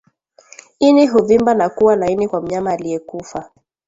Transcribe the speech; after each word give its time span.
Ini 0.79 1.07
huvimba 1.07 1.53
na 1.53 1.69
kuwa 1.69 1.95
laini 1.95 2.27
kwa 2.27 2.41
mnyama 2.41 2.71
aliyekufa 2.71 3.49